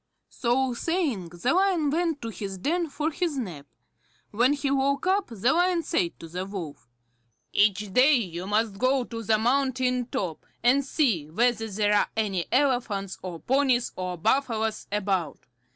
[0.29, 3.67] So saying, the Lion went into his den for his nap.
[4.31, 6.89] When he woke up, the Lion said to the Wolf:
[7.53, 12.47] "Each day you must go to the mountain top, and see whether there are any
[12.51, 15.37] elephants, or ponies, or buffaloes about.